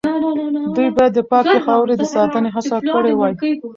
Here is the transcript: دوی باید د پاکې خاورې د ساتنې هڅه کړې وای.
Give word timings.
دوی 0.75 0.89
باید 0.95 1.11
د 1.15 1.19
پاکې 1.31 1.57
خاورې 1.65 1.95
د 1.97 2.03
ساتنې 2.15 2.49
هڅه 2.55 2.77
کړې 2.91 3.13
وای. 3.15 3.33